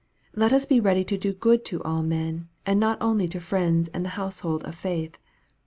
[0.33, 3.87] Let us be ready to do good to all men, and not only to friends
[3.89, 5.19] and the household of faith.